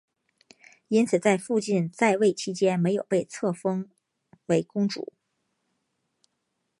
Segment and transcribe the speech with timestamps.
[0.87, 3.87] 因此在父亲在位期间没有被册封
[4.47, 5.13] 为公主。